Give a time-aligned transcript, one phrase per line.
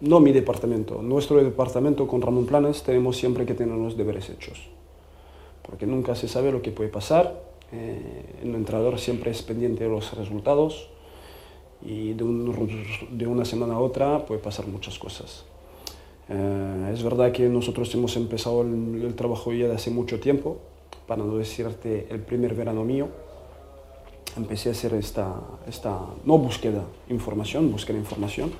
[0.00, 1.00] No mi departamento.
[1.02, 4.68] Nuestro departamento con Ramón Planes tenemos siempre que tener los deberes hechos.
[5.62, 7.42] Porque nunca se sabe lo que puede pasar.
[7.72, 10.88] Eh, el entrenador siempre es pendiente de los resultados
[11.84, 12.78] y de, un-
[13.10, 15.44] de una semana a otra puede pasar muchas cosas.
[16.28, 20.58] Eh, es verdad que nosotros hemos empezado el, trabajo ya de hace mucho tiempo,
[21.06, 23.08] para no decirte el primer verano mío.
[24.36, 28.50] Empecé a hacer esta, esta no búsqueda información, búsqueda de información.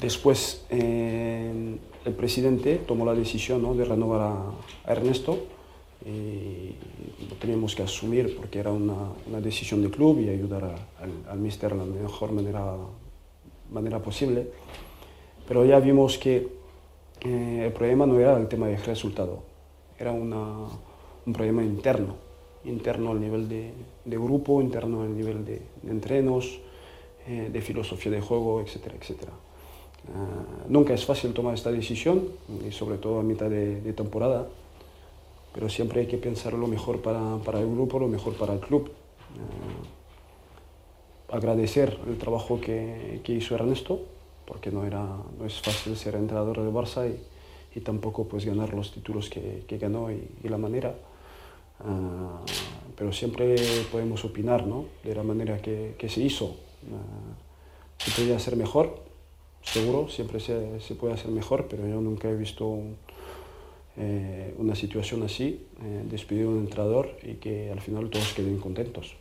[0.00, 5.38] Después eh, el presidente tomó la decisión de renovar a, Ernesto
[6.04, 6.76] y
[7.28, 10.76] lo teníamos que asumir porque era una, una decisión del club y ayudar
[11.28, 12.76] al, míster de la mejor manera,
[13.72, 14.48] manera posible.
[15.48, 16.48] Pero ya vimos que
[17.22, 19.42] eh, el problema no era el tema del resultado,
[19.98, 22.14] era un problema interno,
[22.64, 23.72] interno al nivel de,
[24.04, 26.60] de grupo, interno al nivel de, de entrenos,
[27.28, 29.32] eh, de filosofía de juego, etcétera, etcétera.
[30.14, 32.28] Ah, nunca es fácil tomar esta decisión,
[32.66, 34.46] y sobre todo a mitad de, temporada,
[35.52, 38.60] pero siempre hay que pensar lo mejor para, para el grupo, lo mejor para el
[38.60, 38.90] club.
[41.30, 44.02] Ah, agradecer el trabajo que, que hizo Ernesto,
[44.46, 45.04] porque no, era,
[45.38, 47.18] no es fácil ser entrenador de Barça y,
[47.76, 50.94] y tampoco pues, ganar los títulos que, que ganó y, la manera.
[51.80, 52.40] Ah,
[52.96, 53.56] pero siempre
[53.90, 54.84] podemos opinar ¿no?
[55.02, 56.65] de la manera que se hizo.
[57.98, 59.00] Se podía hacer mejor,
[59.62, 62.96] seguro, siempre se, se puede hacer mejor, pero yo nunca he visto un-
[63.98, 68.58] eh, una situación así, eh, despedir a un entrenador y que al final todos queden
[68.58, 69.14] contentos.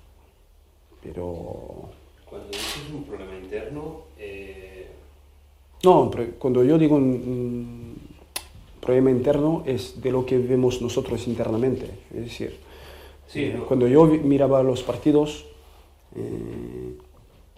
[1.02, 1.90] Pero
[2.30, 4.88] Cuando dices un problema interno, eh,
[5.84, 6.10] No,
[6.40, 7.96] cuando yo digo un, un
[8.82, 11.86] problema interno es de lo que vemos nosotros internamente.
[12.14, 12.58] Es decir,
[13.28, 13.66] Sí, eh, ¿no?
[13.66, 15.46] cuando yo miraba los partidos,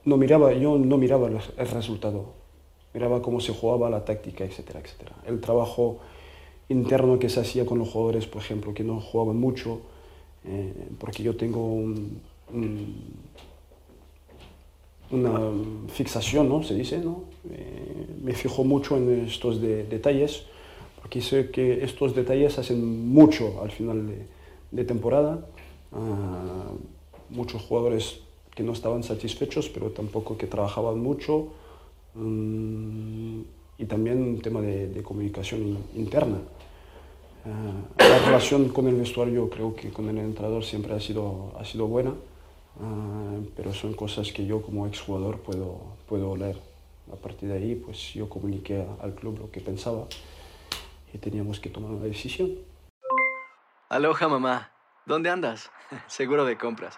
[0.07, 2.21] no miraba, yo no miraba el resultado,
[2.93, 5.15] miraba cómo se jugaba la táctica, etcétera, etcétera.
[5.25, 5.99] El trabajo
[6.69, 9.81] interno que se hacía con los jugadores, por ejemplo, que no jugaban mucho,
[10.45, 12.21] eh, porque yo tengo un-
[12.53, 13.27] un-
[15.11, 15.39] una
[15.89, 16.63] fixación, ¿no?
[16.63, 17.23] Se dice, ¿no?
[17.51, 20.43] Eh, me fijo mucho en estos de- detalles,
[21.01, 24.25] porque sé que estos detalles hacen mucho al final de,
[24.71, 25.45] de temporada.
[25.93, 26.71] Ah,
[27.29, 28.21] muchos jugadores
[28.57, 31.49] que no estaban satisfechos, pero tampoco que trabajaban mucho.
[32.15, 33.41] Mm,
[33.77, 36.39] y también un tema de, comunicación in- interna.
[37.45, 41.63] Ah, la relación con el vestuario creo que con el entrenador siempre ha sido, ha
[41.63, 42.13] sido buena,
[42.81, 45.77] ah, pero son cosas que yo como exjugador puedo,
[46.09, 46.57] puedo oler.
[47.13, 50.07] A partir de ahí, pues yo comuniqué al club lo que pensaba
[51.13, 52.49] y teníamos que tomar una decisión.
[53.89, 54.71] Aloha mamá,
[55.05, 55.69] ¿dónde andas?
[56.07, 56.97] Seguro de compras.